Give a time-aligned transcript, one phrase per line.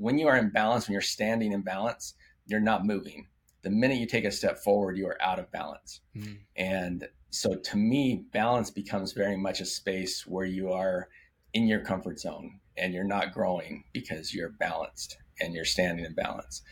[0.00, 2.14] when you are in balance, when you're standing in balance,
[2.46, 3.26] you're not moving.
[3.62, 6.00] The minute you take a step forward, you are out of balance.
[6.16, 6.38] Mm.
[6.56, 11.08] And so to me, balance becomes very much a space where you are
[11.52, 16.14] in your comfort zone and you're not growing because you're balanced and you're standing in
[16.14, 16.62] balance.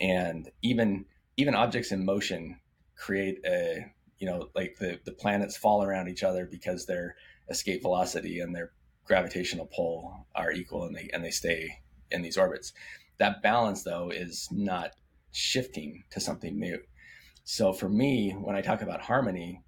[0.00, 1.04] And even
[1.36, 2.60] even objects in motion
[2.94, 3.86] create a
[4.18, 7.16] you know like the the planets fall around each other because their
[7.48, 8.70] escape velocity and their
[9.04, 12.72] gravitational pull are equal and they and they stay in these orbits.
[13.18, 14.92] That balance though is not
[15.32, 16.78] shifting to something new.
[17.44, 19.62] So for me, when I talk about harmony,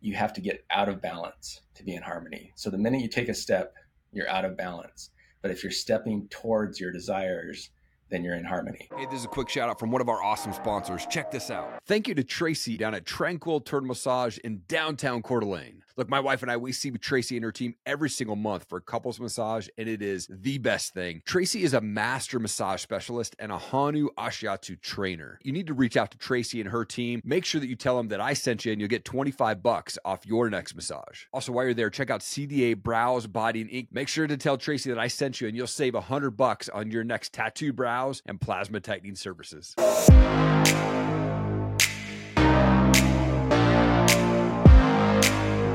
[0.00, 2.52] you have to get out of balance to be in harmony.
[2.56, 3.74] So the minute you take a step,
[4.12, 5.10] you're out of balance.
[5.40, 7.70] But if you're stepping towards your desires,
[8.10, 8.88] then you're in harmony.
[8.96, 11.06] Hey, this is a quick shout out from one of our awesome sponsors.
[11.06, 11.78] Check this out.
[11.86, 15.84] Thank you to Tracy down at Tranquil Turtle Massage in downtown Coeur d'Alene.
[15.96, 18.78] Look, my wife and I, we see Tracy and her team every single month for
[18.78, 21.22] a couples massage, and it is the best thing.
[21.24, 25.38] Tracy is a master massage specialist and a Hanu Ashiatsu trainer.
[25.44, 27.20] You need to reach out to Tracy and her team.
[27.24, 29.96] Make sure that you tell them that I sent you, and you'll get 25 bucks
[30.04, 31.26] off your next massage.
[31.32, 33.88] Also, while you're there, check out CDA Brows, Body, and Ink.
[33.92, 36.90] Make sure to tell Tracy that I sent you, and you'll save 100 bucks on
[36.90, 39.72] your next tattoo brows and plasma tightening services.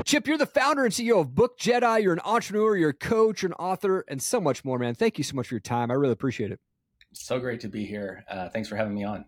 [0.06, 2.04] Chip, you're the founder and CEO of BookJedi.
[2.04, 4.96] You're an entrepreneur, you're a coach, you're an author, and so much more, man.
[4.96, 5.92] Thank you so much for your time.
[5.92, 6.60] I really appreciate it.
[7.14, 8.26] So great to be here.
[8.28, 9.24] Uh, thanks for having me on.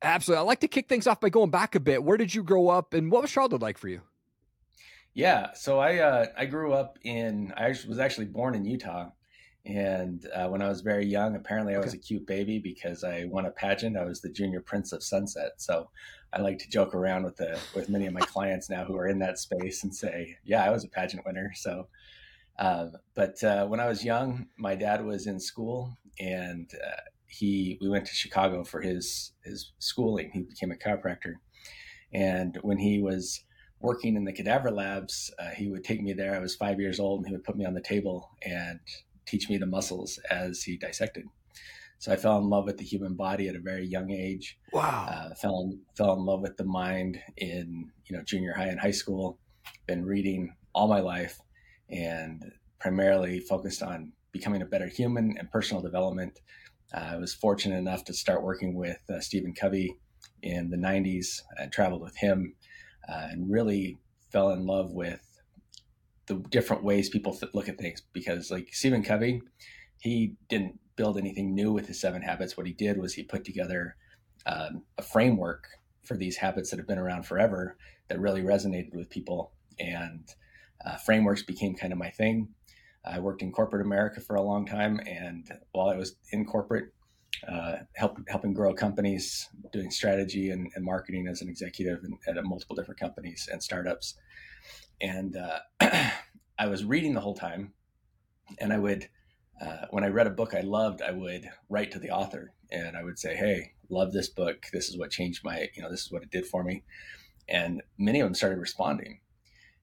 [0.00, 0.42] Absolutely.
[0.42, 2.04] I like to kick things off by going back a bit.
[2.04, 4.02] Where did you grow up, and what was childhood like for you?
[5.14, 9.10] Yeah, so I uh, I grew up in I was actually born in Utah,
[9.66, 13.24] and uh, when I was very young, apparently I was a cute baby because I
[13.24, 13.96] won a pageant.
[13.96, 15.52] I was the junior prince of Sunset.
[15.56, 15.88] So
[16.34, 19.08] I like to joke around with the with many of my clients now who are
[19.08, 21.88] in that space and say, "Yeah, I was a pageant winner." So,
[22.58, 27.78] uh, but uh, when I was young, my dad was in school, and uh, he
[27.80, 30.30] we went to Chicago for his his schooling.
[30.34, 31.34] He became a chiropractor,
[32.12, 33.42] and when he was
[33.80, 36.34] working in the cadaver labs, uh, he would take me there.
[36.34, 38.80] I was five years old, and he would put me on the table and
[39.26, 41.24] teach me the muscles as he dissected.
[41.98, 44.58] So I fell in love with the human body at a very young age.
[44.72, 45.06] Wow.
[45.08, 48.80] Uh, fell in, fell in love with the mind in you know junior high and
[48.80, 49.38] high school.
[49.86, 51.40] Been reading all my life,
[51.88, 56.40] and primarily focused on becoming a better human and personal development.
[56.92, 59.96] Uh, I was fortunate enough to start working with uh, Stephen Covey
[60.42, 62.54] in the 90s and traveled with him
[63.08, 63.98] uh, and really
[64.30, 65.20] fell in love with
[66.26, 69.42] the different ways people th- look at things because like Stephen Covey,
[69.98, 72.56] he didn't build anything new with his seven habits.
[72.56, 73.96] What he did was he put together
[74.46, 75.66] um, a framework
[76.02, 77.76] for these habits that have been around forever
[78.08, 79.52] that really resonated with people.
[79.78, 80.28] And
[80.84, 82.48] uh, frameworks became kind of my thing.
[83.04, 86.94] I worked in corporate America for a long time, and while I was in corporate,
[87.46, 92.76] uh, help, helping grow companies, doing strategy and, and marketing as an executive at multiple
[92.76, 94.14] different companies and startups
[95.00, 95.58] and uh,
[96.58, 97.72] I was reading the whole time,
[98.58, 99.08] and I would,
[99.60, 102.96] uh, when I read a book I loved, I would write to the author and
[102.96, 104.66] I would say, "Hey, love this book.
[104.72, 106.84] This is what changed my, you know, this is what it did for me."
[107.48, 109.20] And many of them started responding,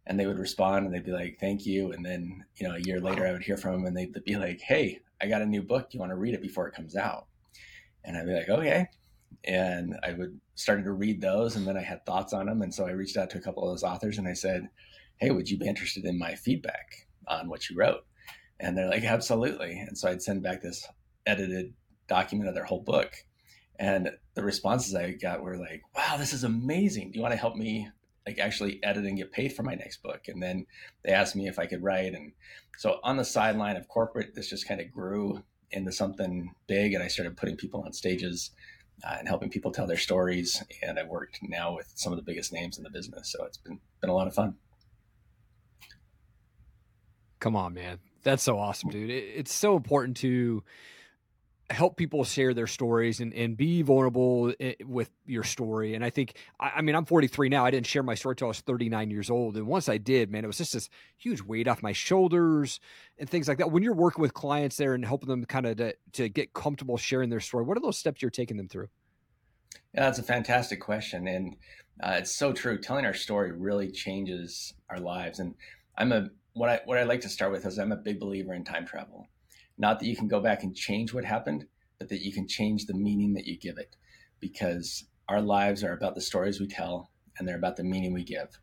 [0.05, 2.79] and they would respond and they'd be like, "Thank you." And then, you know, a
[2.79, 5.45] year later, I would hear from them and they'd be like, "Hey, I got a
[5.45, 5.93] new book.
[5.93, 7.27] You want to read it before it comes out?"
[8.03, 8.87] And I'd be like, "Okay."
[9.43, 12.73] And I would started to read those, and then I had thoughts on them, and
[12.73, 14.69] so I reached out to a couple of those authors and I said
[15.21, 18.03] hey, would you be interested in my feedback on what you wrote?
[18.59, 19.79] And they're like, absolutely.
[19.79, 20.87] And so I'd send back this
[21.27, 21.73] edited
[22.07, 23.13] document of their whole book.
[23.79, 27.11] And the responses I got were like, wow, this is amazing.
[27.11, 27.87] Do you want to help me
[28.25, 30.21] like actually edit and get paid for my next book?
[30.27, 30.65] And then
[31.03, 32.13] they asked me if I could write.
[32.13, 32.31] And
[32.77, 36.93] so on the sideline of corporate, this just kind of grew into something big.
[36.93, 38.51] And I started putting people on stages
[39.07, 40.63] uh, and helping people tell their stories.
[40.81, 43.31] And I worked now with some of the biggest names in the business.
[43.31, 44.55] So it's been, been a lot of fun.
[47.41, 47.97] Come on, man.
[48.23, 49.09] That's so awesome, dude.
[49.09, 50.63] it's so important to
[51.71, 54.53] help people share their stories and, and be vulnerable
[54.85, 55.95] with your story.
[55.95, 57.65] And I think, I, I, mean, I'm 43 now.
[57.65, 59.57] I didn't share my story until I was 39 years old.
[59.57, 62.79] And once I did, man, it was just this huge weight off my shoulders
[63.17, 63.71] and things like that.
[63.71, 66.97] When you're working with clients there and helping them kind of to, to get comfortable
[66.97, 68.89] sharing their story, what are those steps you're taking them through?
[69.95, 71.27] Yeah, that's a fantastic question.
[71.27, 71.55] And
[72.03, 72.77] uh, it's so true.
[72.77, 75.39] Telling our story really changes our lives.
[75.39, 75.55] And
[75.97, 78.53] I'm a what I what I like to start with is I'm a big believer
[78.53, 79.29] in time travel.
[79.77, 81.65] Not that you can go back and change what happened,
[81.97, 83.95] but that you can change the meaning that you give it,
[84.39, 88.23] because our lives are about the stories we tell and they're about the meaning we
[88.23, 88.59] give.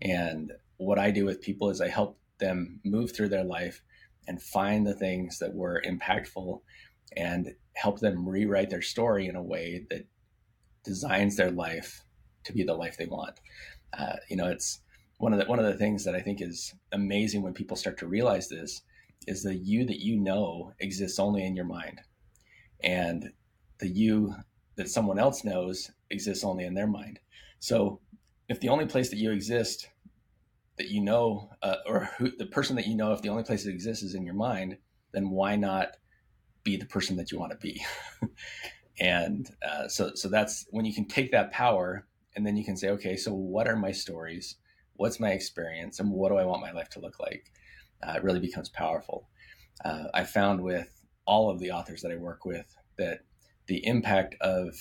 [0.00, 3.82] And what I do with people is I help them move through their life
[4.26, 6.60] and find the things that were impactful
[7.16, 10.06] and help them rewrite their story in a way that
[10.84, 12.02] designs their life
[12.44, 13.40] to be the life they want.
[13.96, 14.80] Uh, you know, it's
[15.18, 17.98] one of the one of the things that I think is amazing when people start
[17.98, 18.82] to realize this
[19.26, 22.00] is the you that you know exists only in your mind,
[22.82, 23.32] and
[23.78, 24.34] the you
[24.76, 27.18] that someone else knows exists only in their mind.
[27.58, 28.00] So,
[28.48, 29.88] if the only place that you exist
[30.76, 33.64] that you know, uh, or who, the person that you know, if the only place
[33.64, 34.76] that exists is in your mind,
[35.12, 35.96] then why not
[36.62, 37.84] be the person that you want to be?
[39.00, 42.76] and uh, so, so that's when you can take that power, and then you can
[42.76, 44.56] say, okay, so what are my stories?
[44.96, 47.50] What's my experience, and what do I want my life to look like?
[48.06, 49.28] Uh, it really becomes powerful.
[49.84, 53.20] Uh, I found with all of the authors that I work with that
[53.66, 54.74] the impact of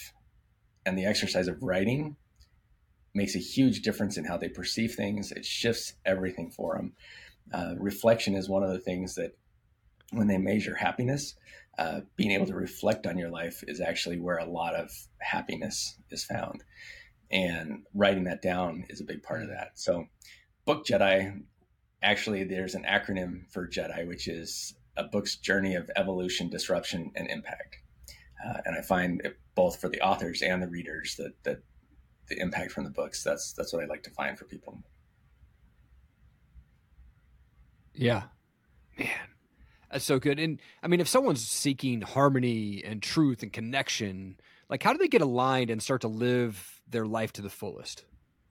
[0.86, 2.16] and the exercise of writing
[3.14, 5.32] makes a huge difference in how they perceive things.
[5.32, 6.94] It shifts everything for them.
[7.54, 9.32] Uh, reflection is one of the things that,
[10.12, 11.36] when they measure happiness,
[11.80, 15.98] uh, being able to reflect on your life is actually where a lot of happiness
[16.12, 16.64] is found.
[17.32, 19.72] And writing that down is a big part of that.
[19.76, 20.06] So,
[20.68, 21.44] BookJedi,
[22.02, 27.30] actually, there's an acronym for Jedi, which is a book's journey of evolution, disruption, and
[27.30, 27.78] impact.
[28.46, 31.64] Uh, and I find it, both for the authors and the readers that that
[32.28, 33.24] the impact from the books.
[33.24, 34.78] That's that's what I like to find for people.
[37.94, 38.24] Yeah,
[39.00, 39.10] man,
[39.92, 40.40] that's so good.
[40.40, 44.38] And I mean, if someone's seeking harmony and truth and connection,
[44.70, 48.06] like how do they get aligned and start to live their life to the fullest?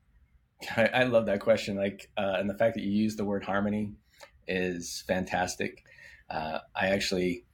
[0.77, 1.77] I, I love that question.
[1.77, 3.93] Like, uh, and the fact that you use the word harmony
[4.47, 5.85] is fantastic.
[6.31, 7.45] Uh, I actually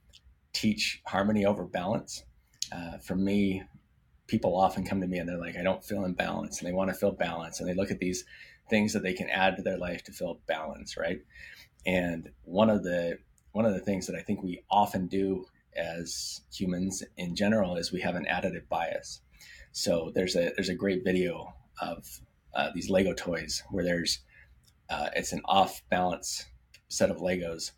[0.53, 2.23] teach harmony over balance.
[2.71, 3.63] Uh, for me,
[4.27, 6.73] people often come to me and they're like, I don't feel in balance and they
[6.73, 7.59] want to feel balance.
[7.59, 8.23] And they look at these
[8.69, 11.19] things that they can add to their life to feel balance, right?
[11.85, 13.19] And one of the
[13.51, 15.45] one of the things that I think we often do
[15.75, 19.21] as humans in general is we have an additive bias.
[19.71, 22.21] So there's a there's a great video of
[22.53, 24.19] uh, these Lego toys where there's
[24.89, 26.45] uh, it's an off balance
[26.89, 27.71] set of Legos,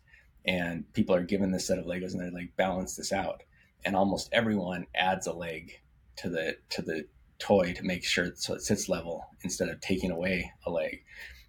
[0.44, 3.42] and people are given this set of Legos and they're like balance this out,
[3.84, 5.80] and almost everyone adds a leg
[6.16, 7.04] to the to the
[7.38, 11.04] toy to make sure so it sits level instead of taking away a leg.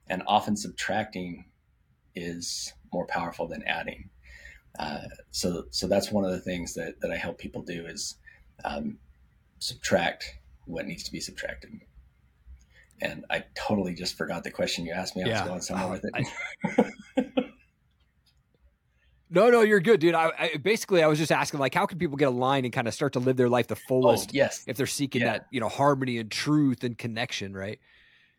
[0.07, 1.45] And often subtracting
[2.13, 4.09] is more powerful than adding.
[4.77, 8.18] Uh, so so that's one of the things that that I help people do is
[8.63, 9.00] um,
[9.67, 10.25] subtract
[10.65, 11.71] what needs to be subtracted.
[13.01, 15.23] And I totally just forgot the question you asked me.
[15.23, 15.41] I yeah.
[15.41, 16.27] was going somewhere with it.
[17.17, 17.45] I,
[19.29, 20.13] No, no, you're good, dude.
[20.13, 22.88] I, I, basically I was just asking like how can people get aligned and kind
[22.88, 24.29] of start to live their life the fullest?
[24.29, 25.33] Oh, yes, if they're seeking yeah.
[25.33, 27.79] that you know harmony and truth and connection, right?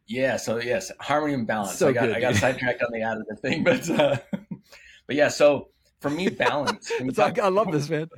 [0.06, 0.37] Yeah.
[0.37, 1.76] So yes, harmony and balance.
[1.76, 4.17] So I got good, I got sidetracked on the additive thing, but uh,
[5.06, 5.28] but yeah.
[5.28, 5.69] So
[6.00, 6.90] for me, balance.
[7.14, 8.08] Talk, I love this, man.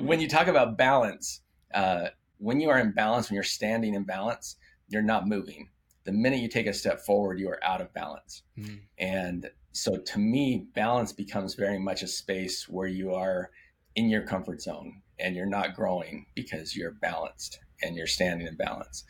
[0.00, 1.42] When you talk about balance,
[1.74, 2.08] uh,
[2.38, 4.56] when you are in balance, when you're standing in balance,
[4.88, 5.70] you're not moving.
[6.04, 8.42] The minute you take a step forward, you are out of balance.
[8.58, 8.80] Mm.
[8.98, 13.50] And so to me, balance becomes very much a space where you are
[13.96, 18.56] in your comfort zone and you're not growing because you're balanced and you're standing in
[18.56, 19.04] balance.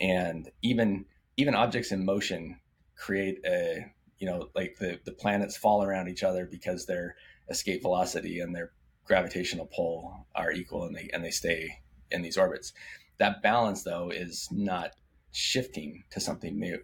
[0.00, 1.04] And even
[1.36, 2.58] even objects in motion
[2.96, 3.86] create a
[4.18, 7.16] you know like the the planets fall around each other because their
[7.48, 8.72] escape velocity and their
[9.04, 11.78] gravitational pull are equal and they and they stay
[12.12, 12.72] in these orbits.
[13.18, 14.92] That balance though is not
[15.32, 16.78] shifting to something new.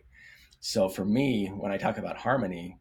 [0.60, 2.78] So for me, when I talk about harmony,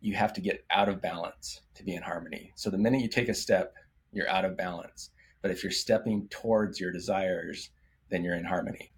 [0.00, 2.52] you have to get out of balance to be in harmony.
[2.54, 3.74] So the minute you take a step,
[4.12, 5.10] you're out of balance.
[5.42, 7.70] But if you're stepping towards your desires,
[8.10, 8.92] then you're in harmony.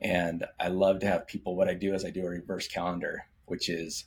[0.00, 3.26] And I love to have people, what I do is I do a reverse calendar,
[3.46, 4.04] which is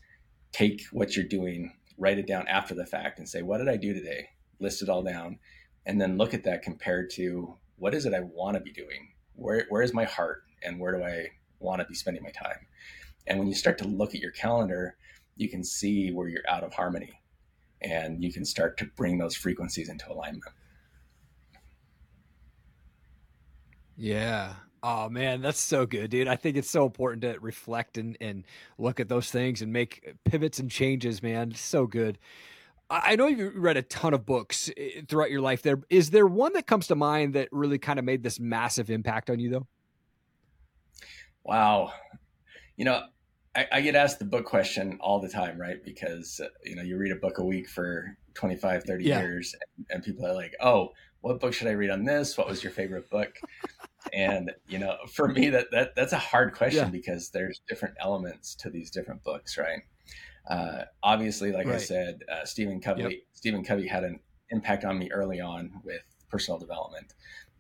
[0.52, 3.78] take what you're doing, write it down after the fact, and say, what did I
[3.78, 4.30] do today?
[4.60, 5.40] List it all down.
[5.86, 9.14] And then look at that compared to what is it I want to be doing?
[9.36, 10.44] Where, where is my heart?
[10.64, 11.28] And where do I
[11.60, 12.68] want to be spending my time?
[13.28, 14.96] And when you start to look at your calendar,
[15.36, 17.20] you can see where you're out of harmony
[17.82, 20.54] and you can start to bring those frequencies into alignment.
[23.96, 24.54] Yeah.
[24.82, 26.28] Oh man, that's so good, dude.
[26.28, 28.44] I think it's so important to reflect and, and
[28.78, 31.52] look at those things and make pivots and changes, man.
[31.52, 32.18] It's so good.
[32.94, 35.62] I know you've read a ton of books eh, throughout your life.
[35.62, 38.90] There is there one that comes to mind that really kind of made this massive
[38.90, 39.68] impact on you though?
[41.44, 41.92] Wow.
[42.78, 43.04] You know,
[43.56, 45.84] I, I, get asked the book question all the time, right?
[45.84, 49.20] Because, uh, you know, you read a book a week for 25, 30 yeah.
[49.20, 50.90] years, and, and, people are like, oh,
[51.22, 52.38] what book should I read on this?
[52.38, 53.36] What was your favorite book?
[54.14, 56.90] and, you know, for me, that, that that's a hard question yeah.
[56.90, 59.82] because there's different elements to these different books, right?
[60.48, 61.76] Uh, obviously, like right.
[61.76, 63.12] I said, uh, Stephen Covey, yep.
[63.32, 64.20] Stephen Covey had an
[64.50, 67.14] impact on me early on with personal development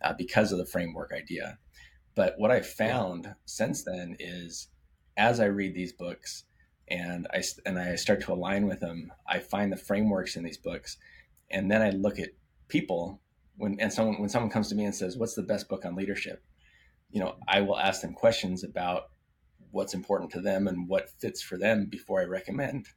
[0.03, 1.57] uh, because of the framework idea.
[2.15, 3.33] But what I found yeah.
[3.45, 4.67] since then is,
[5.17, 6.43] as I read these books
[6.87, 10.57] and I and I start to align with them, I find the frameworks in these
[10.57, 10.97] books,
[11.49, 12.29] and then I look at
[12.67, 13.21] people
[13.57, 15.95] when and someone when someone comes to me and says, "What's the best book on
[15.95, 16.43] leadership?"
[17.09, 19.09] You know, I will ask them questions about
[19.73, 22.87] what's important to them and what fits for them before I recommend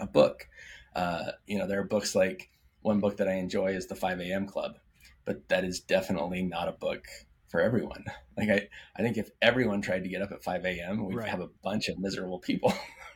[0.00, 0.48] a book.
[0.94, 2.50] Uh, you know, there are books like
[2.82, 4.46] one book that I enjoy is the 5 a.m.
[4.46, 4.78] Club,
[5.24, 7.06] but that is definitely not a book
[7.48, 8.04] for everyone.
[8.36, 11.28] Like I, I think if everyone tried to get up at 5 a.m., we'd right.
[11.28, 12.74] have a bunch of miserable people.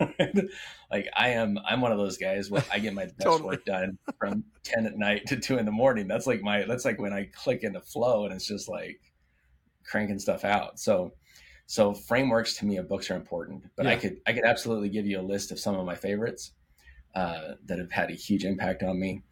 [0.92, 3.56] like I am, I'm one of those guys where I get my best totally.
[3.56, 6.06] work done from 10 at night to two in the morning.
[6.06, 9.00] That's like my, that's like when I click into flow and it's just like
[9.84, 10.78] cranking stuff out.
[10.78, 11.14] So,
[11.68, 13.92] so frameworks to me of books are important, but yeah.
[13.92, 16.52] I could, I could absolutely give you a list of some of my favorites
[17.14, 19.22] uh, that have had a huge impact on me.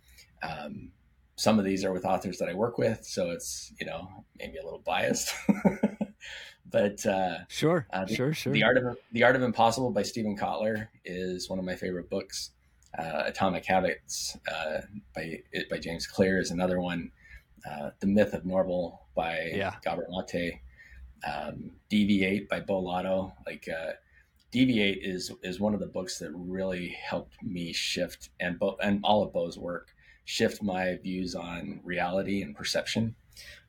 [0.42, 0.90] Um,
[1.36, 4.58] some of these are with authors that I work with, so it's you know maybe
[4.58, 5.34] a little biased.
[6.70, 8.52] but uh, sure, uh, the, sure, sure.
[8.52, 12.10] The art of the art of impossible by Steven Kotler is one of my favorite
[12.10, 12.50] books.
[12.98, 14.82] Uh, Atomic Habits uh,
[15.14, 15.40] by
[15.70, 17.10] by James Clear is another one.
[17.66, 19.74] Uh, the Myth of Normal by yeah.
[19.82, 20.60] Gabor Mate.
[21.26, 23.32] Um, Deviate by Beau Lotto.
[23.46, 23.92] Like uh,
[24.50, 29.00] Deviate is is one of the books that really helped me shift and Beau, and
[29.02, 29.92] all of Beau's work
[30.24, 33.14] shift my views on reality and perception.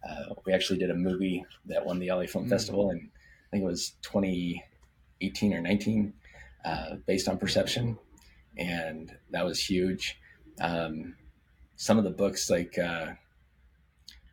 [0.08, 2.50] Uh, we actually did a movie that won the LA Film mm-hmm.
[2.50, 6.14] Festival, and I think it was 2018 or 19,
[6.66, 7.98] uh, based on perception,
[8.58, 10.20] and that was huge.
[10.60, 11.16] Um,
[11.76, 13.12] some of the books, like uh,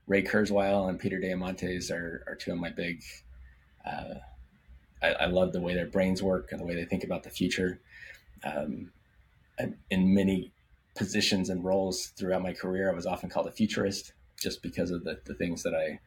[0.06, 3.02] Ray Kurzweil and Peter Diamandis, are, are two of my big.
[3.87, 4.14] Uh,
[5.02, 7.30] I, I, love the way their brains work and the way they think about the
[7.30, 7.80] future.
[8.44, 8.90] Um,
[9.90, 10.52] in many
[10.94, 15.04] positions and roles throughout my career, I was often called a futurist just because of
[15.04, 16.00] the, the things that I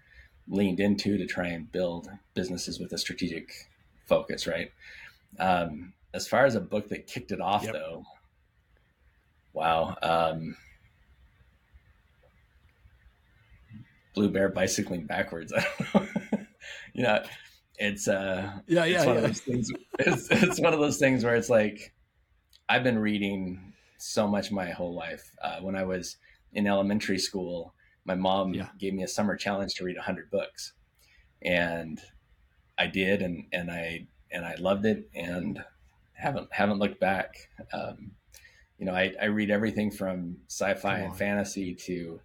[0.47, 3.51] leaned into to try and build businesses with a strategic
[4.05, 4.71] focus, right?
[5.39, 7.73] Um, as far as a book that kicked it off, yep.
[7.73, 8.03] though,
[9.53, 9.95] wow.
[10.01, 10.55] Um,
[14.17, 15.53] Blue Bear bicycling backwards.
[15.57, 16.39] I don't know.
[16.93, 17.23] you know,
[17.77, 19.21] it's uh, yeah, yeah, it's one yeah.
[19.21, 19.71] of those things.
[19.99, 21.93] It's, it's one of those things where it's like
[22.67, 25.31] I've been reading so much my whole life.
[25.41, 26.17] Uh, when I was
[26.53, 28.69] in elementary school, my mom yeah.
[28.79, 30.73] gave me a summer challenge to read 100 books,
[31.43, 32.01] and
[32.77, 35.63] I did, and and I and I loved it, and
[36.13, 37.49] haven't haven't looked back.
[37.71, 38.13] Um,
[38.79, 42.19] you know, I, I read everything from sci-fi and fantasy to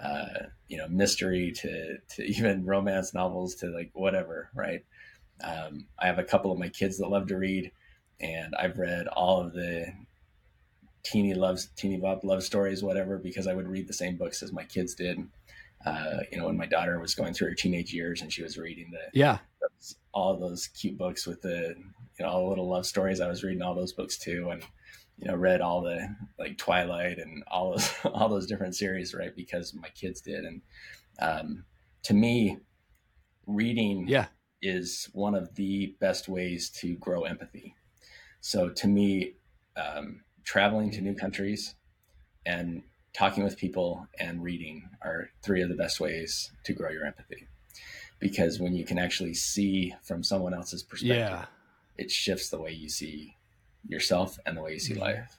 [0.00, 4.84] uh, you know mystery to to even romance novels to like whatever, right?
[5.42, 7.72] Um, I have a couple of my kids that love to read,
[8.20, 9.92] and I've read all of the
[11.02, 14.52] teeny loves teeny bop love stories, whatever, because I would read the same books as
[14.52, 15.18] my kids did.
[15.84, 18.56] Uh, you know, when my daughter was going through her teenage years and she was
[18.56, 21.74] reading the yeah those, all those cute books with the
[22.18, 23.20] you know all the little love stories.
[23.20, 24.62] I was reading all those books too, and
[25.18, 29.34] you know read all the like Twilight and all those all those different series, right?
[29.34, 30.62] Because my kids did, and
[31.20, 31.64] um,
[32.04, 32.58] to me,
[33.46, 34.26] reading yeah
[34.62, 37.74] is one of the best ways to grow empathy.
[38.40, 39.34] So to me,
[39.76, 41.74] um, traveling to new countries
[42.46, 47.04] and talking with people and reading are three of the best ways to grow your
[47.04, 47.46] empathy
[48.18, 51.44] because when you can actually see from someone else's perspective yeah.
[51.96, 53.36] it shifts the way you see
[53.86, 55.38] yourself and the way you see life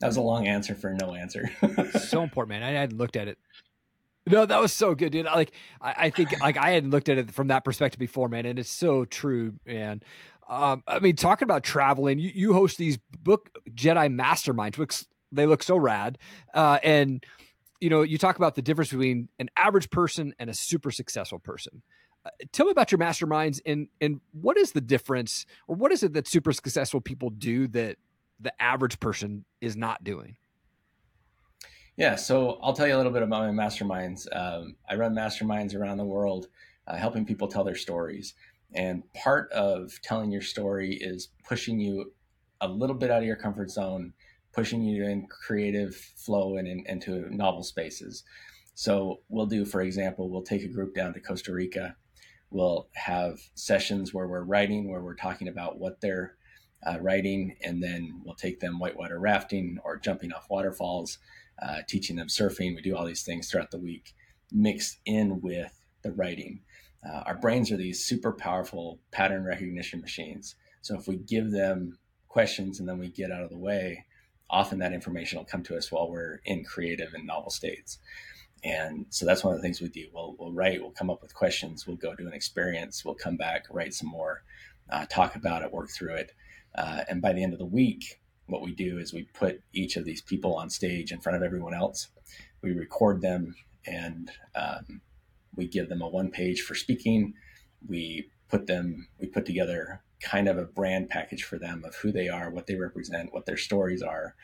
[0.00, 1.50] that was a long answer for no answer
[1.98, 3.38] so important man i hadn't looked at it
[4.30, 5.26] no, that was so good, dude.
[5.26, 8.46] Like, I, I, think like I hadn't looked at it from that perspective before, man,
[8.46, 10.02] and it's so true, man.
[10.48, 15.46] Um, I mean, talking about traveling, you, you host these book Jedi masterminds, which they
[15.46, 16.18] look so rad.
[16.54, 17.24] Uh, and
[17.80, 21.38] you know, you talk about the difference between an average person and a super successful
[21.38, 21.82] person.
[22.52, 26.12] Tell me about your masterminds and and what is the difference, or what is it
[26.14, 27.96] that super successful people do that
[28.40, 30.36] the average person is not doing?
[31.96, 34.26] Yeah, so I'll tell you a little bit about my masterminds.
[34.32, 36.46] Um, I run masterminds around the world,
[36.86, 38.34] uh, helping people tell their stories.
[38.74, 42.12] And part of telling your story is pushing you
[42.60, 44.12] a little bit out of your comfort zone,
[44.52, 48.22] pushing you in creative flow and in, into novel spaces.
[48.74, 51.96] So we'll do, for example, we'll take a group down to Costa Rica.
[52.50, 56.34] We'll have sessions where we're writing, where we're talking about what they're
[56.86, 61.18] uh, writing, and then we'll take them whitewater rafting or jumping off waterfalls,
[61.60, 62.74] uh, teaching them surfing.
[62.74, 64.14] We do all these things throughout the week,
[64.52, 66.60] mixed in with the writing.
[67.06, 70.54] Uh, our brains are these super powerful pattern recognition machines.
[70.80, 74.04] So if we give them questions and then we get out of the way,
[74.50, 77.98] often that information will come to us while we're in creative and novel states.
[78.64, 80.06] And so that's one of the things we do.
[80.12, 83.36] We'll, we'll write, we'll come up with questions, we'll go do an experience, we'll come
[83.36, 84.42] back, write some more,
[84.90, 86.32] uh, talk about it, work through it.
[86.74, 89.96] Uh, and by the end of the week, what we do is we put each
[89.96, 92.08] of these people on stage in front of everyone else.
[92.62, 93.54] We record them
[93.86, 95.02] and um,
[95.54, 97.34] we give them a one page for speaking.
[97.86, 102.10] We put them, we put together kind of a brand package for them of who
[102.10, 104.34] they are, what they represent, what their stories are.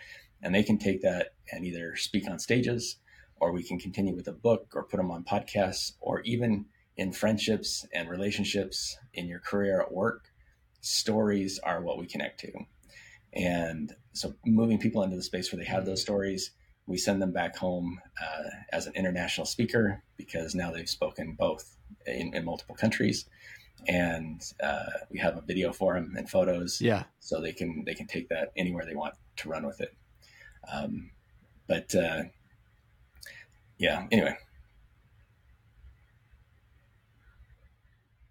[0.42, 2.96] And they can take that and either speak on stages
[3.44, 6.64] or we can continue with a book or put them on podcasts or even
[6.96, 10.32] in friendships and relationships in your career at work.
[10.80, 12.50] Stories are what we connect to.
[13.34, 16.52] And so moving people into the space where they have those stories,
[16.86, 21.76] we send them back home uh, as an international speaker because now they've spoken both
[22.06, 23.26] in, in multiple countries
[23.86, 27.92] and uh, we have a video for them and photos yeah so they can they
[27.92, 29.94] can take that anywhere they want to run with it
[30.72, 31.10] um,
[31.66, 32.22] but uh,
[33.84, 34.36] yeah anyway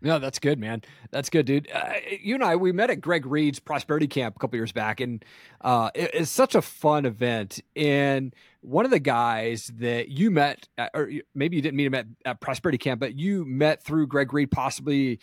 [0.03, 0.81] No, that's good, man.
[1.11, 1.69] That's good, dude.
[1.73, 4.99] Uh, you and I, we met at Greg Reid's Prosperity Camp a couple years back,
[4.99, 5.23] and
[5.61, 7.61] uh, it, it's such a fun event.
[7.73, 12.07] And one of the guys that you met, or maybe you didn't meet him at,
[12.25, 15.19] at Prosperity Camp, but you met through Greg Reed, Possibly,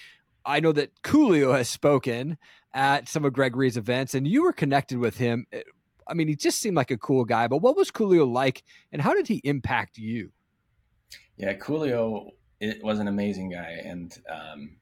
[0.46, 2.38] I know that Coolio has spoken
[2.72, 5.46] at some of Greg Reid's events, and you were connected with him.
[6.11, 7.47] I mean, he just seemed like a cool guy.
[7.47, 8.62] But what was Coolio like,
[8.93, 10.33] and how did he impact you?
[11.37, 14.76] Yeah, Coolio it was an amazing guy, and um,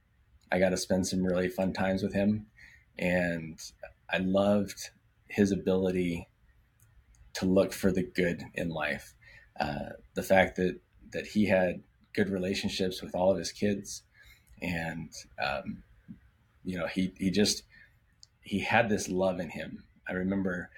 [0.50, 2.46] I got to spend some really fun times with him,
[2.98, 3.58] and
[4.10, 4.90] I loved
[5.28, 6.28] his ability
[7.34, 9.14] to look for the good in life.
[9.60, 10.80] Uh, the fact that
[11.12, 11.82] that he had
[12.14, 14.02] good relationships with all of his kids,
[14.60, 15.84] and um,
[16.64, 17.62] you know, he he just
[18.42, 19.84] he had this love in him.
[20.08, 20.70] I remember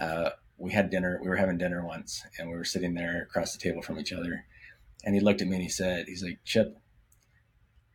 [0.00, 1.18] uh, we had dinner.
[1.22, 4.12] We were having dinner once, and we were sitting there across the table from each
[4.12, 4.44] other
[5.04, 6.76] and he looked at me and he said, he's like, Chip,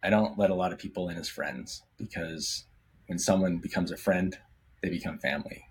[0.02, 2.66] I don't let a lot of people in as friends because
[3.08, 4.38] when someone becomes a friend,
[4.82, 5.66] they become family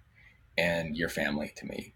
[0.57, 1.95] and you're family to me.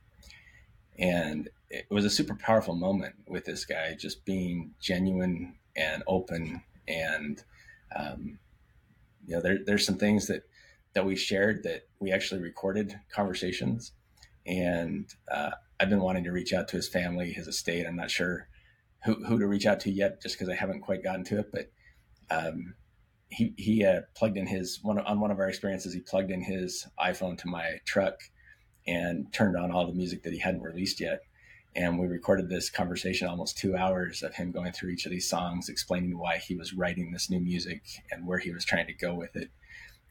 [0.99, 6.63] And it was a super powerful moment with this guy just being genuine and open.
[6.89, 7.43] And,
[7.95, 8.39] um,
[9.27, 10.45] you know, there, there's some things that,
[10.95, 13.93] that we shared that we actually recorded conversations.
[14.47, 17.87] And uh, I've been wanting to reach out to his family, his estate.
[17.87, 18.49] I'm not sure
[19.05, 21.51] who, who to reach out to yet, just because I haven't quite gotten to it.
[21.53, 21.71] But
[22.31, 22.75] um,
[23.29, 25.95] he he uh, plugged in his one on one of our experiences.
[25.95, 28.21] He plugged in his iPhone to my truck
[28.87, 31.21] and turned on all the music that he hadn't released yet.
[31.75, 35.29] And we recorded this conversation almost two hours of him going through each of these
[35.29, 38.95] songs, explaining why he was writing this new music and where he was trying to
[38.95, 39.51] go with it.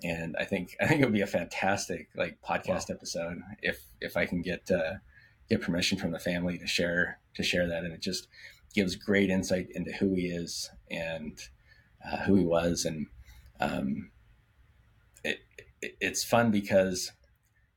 [0.03, 2.95] And I think I think it would be a fantastic like podcast wow.
[2.95, 4.95] episode if if I can get uh,
[5.49, 7.83] get permission from the family to share to share that.
[7.83, 8.27] And it just
[8.73, 11.39] gives great insight into who he is and
[12.05, 12.85] uh, who he was.
[12.85, 13.07] And
[13.59, 14.11] um,
[15.23, 15.39] it,
[15.81, 17.11] it, it's fun because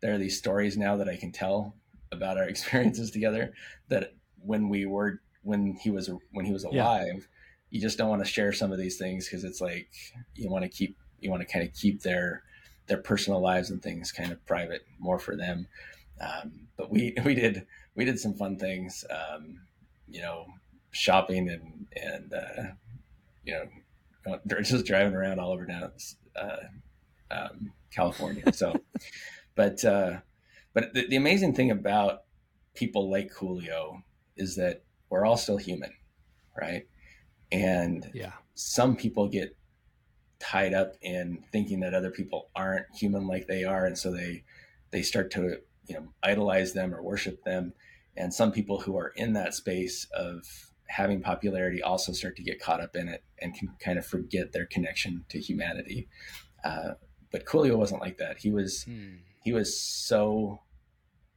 [0.01, 1.75] there are these stories now that I can tell
[2.13, 3.53] about our experiences together
[3.89, 7.23] that when we were when he was when he was alive yeah.
[7.71, 9.89] you just don't want to share some of these things because it's like
[10.35, 12.43] you want to keep you want to kind of keep their
[12.87, 15.67] their personal lives and things kind of private more for them
[16.21, 19.61] um, but we we did we did some fun things um,
[20.09, 20.47] you know
[20.91, 22.63] shopping and and uh,
[23.45, 23.65] you know
[24.63, 25.93] just driving around all over down
[26.37, 26.57] uh,
[27.31, 28.53] um, California.
[28.53, 28.81] So,
[29.55, 30.19] but uh,
[30.75, 32.23] but the, the, amazing thing about
[32.75, 34.03] people like Coolio
[34.37, 35.93] is that we're all still human,
[36.61, 36.87] right?
[37.51, 39.57] And yeah, some people get
[40.41, 44.45] tied up in thinking that other people aren't human like they are, and so they
[44.91, 47.73] they start to you know idolize them or worship them.
[48.17, 50.43] And some people who are in that space of
[50.89, 54.53] having popularity also start to get caught up in it and can kind of forget
[54.53, 56.09] their connection to humanity.
[56.65, 56.95] Uh,
[57.31, 58.39] but Coolio wasn't like that.
[58.39, 59.17] He was hmm.
[59.45, 60.61] he was so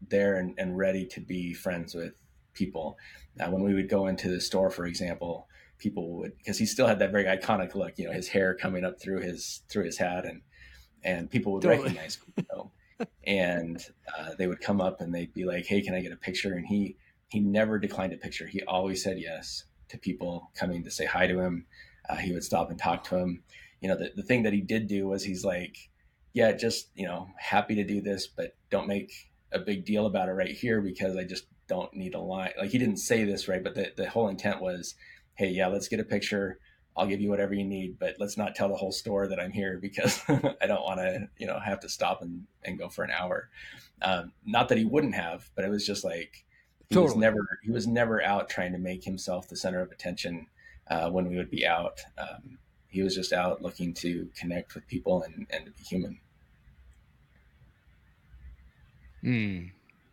[0.09, 2.13] there and, and, ready to be friends with
[2.53, 2.97] people.
[3.35, 5.47] Now, when we would go into the store, for example,
[5.81, 8.85] people would because he still had that very iconic look, you know, his hair coming
[8.85, 10.41] up through his through his hat, and
[11.03, 11.83] and people would totally.
[11.83, 12.69] recognize Coolio,
[13.25, 13.85] and
[14.17, 16.53] uh, they would come up and they'd be like, "Hey, can I get a picture?"
[16.53, 16.95] And he
[17.27, 18.47] he never declined a picture.
[18.47, 21.65] He always said yes to people coming to say hi to him.
[22.09, 23.43] Uh, he would stop and talk to him.
[23.79, 25.89] You know, the, the thing that he did do was he's like,
[26.33, 29.11] yeah, just, you know, happy to do this, but don't make
[29.51, 32.51] a big deal about it right here because I just don't need a line.
[32.57, 34.95] Like he didn't say this right, but the, the whole intent was,
[35.35, 36.59] hey, yeah, let's get a picture.
[36.95, 39.51] I'll give you whatever you need, but let's not tell the whole store that I'm
[39.51, 43.03] here because I don't want to, you know, have to stop and, and go for
[43.03, 43.49] an hour.
[44.01, 46.43] Um, not that he wouldn't have, but it was just like
[46.89, 47.13] he totally.
[47.13, 50.47] was never he was never out trying to make himself the center of attention
[50.89, 52.01] uh, when we would be out.
[52.17, 52.57] Um,
[52.89, 56.19] he was just out looking to connect with people and, and to be human.
[59.21, 59.59] Hmm.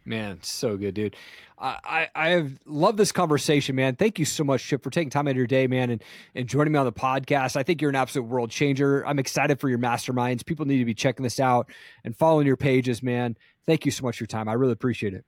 [0.09, 1.17] Man, so good, dude.
[1.59, 3.95] I, I have loved this conversation, man.
[3.95, 6.03] Thank you so much, Chip, for taking time out of your day, man, and,
[6.35, 7.57] and joining me on the podcast.
[7.57, 9.07] I think you're an absolute world changer.
[9.07, 10.47] I'm excited for your masterminds.
[10.47, 11.71] People need to be checking this out
[12.05, 13.37] and following your pages, man.
[13.67, 14.49] Thank you so much for your time.
[14.49, 15.27] I really appreciate it.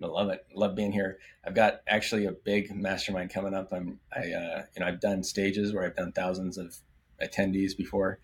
[0.00, 0.46] I love it.
[0.54, 1.18] Love being here.
[1.44, 3.72] I've got actually a big mastermind coming up.
[3.72, 6.76] I'm I uh, you know I've done stages where I've done thousands of
[7.20, 8.20] attendees before,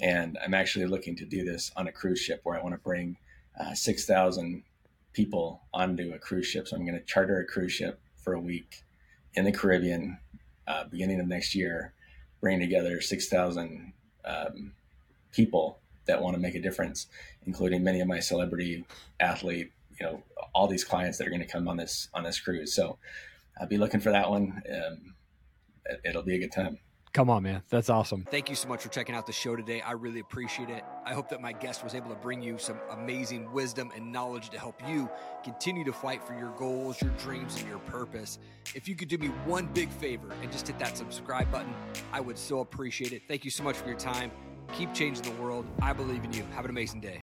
[0.00, 2.80] and I'm actually looking to do this on a cruise ship where I want to
[2.80, 3.16] bring
[3.58, 4.62] uh, six thousand
[5.18, 6.68] people onto a cruise ship.
[6.68, 8.84] So I'm going to charter a cruise ship for a week
[9.34, 10.16] in the Caribbean,
[10.68, 11.92] uh, beginning of next year,
[12.40, 13.92] bring together 6,000
[14.24, 14.74] um,
[15.32, 17.08] people that want to make a difference,
[17.46, 18.84] including many of my celebrity
[19.18, 20.22] athlete, you know,
[20.54, 22.72] all these clients that are going to come on this, on this cruise.
[22.72, 22.98] So
[23.60, 24.62] I'll be looking for that one.
[24.72, 25.14] Um,
[25.84, 26.78] it, it'll be a good time.
[27.12, 27.62] Come on, man.
[27.68, 28.24] That's awesome.
[28.30, 29.80] Thank you so much for checking out the show today.
[29.80, 30.84] I really appreciate it.
[31.04, 34.50] I hope that my guest was able to bring you some amazing wisdom and knowledge
[34.50, 35.08] to help you
[35.42, 38.38] continue to fight for your goals, your dreams, and your purpose.
[38.74, 41.74] If you could do me one big favor and just hit that subscribe button,
[42.12, 43.22] I would so appreciate it.
[43.26, 44.30] Thank you so much for your time.
[44.72, 45.66] Keep changing the world.
[45.80, 46.44] I believe in you.
[46.54, 47.16] Have an amazing day.